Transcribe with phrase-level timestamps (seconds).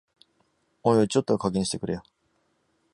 [0.81, 2.01] おいおい、ちょっとは加減してくれよ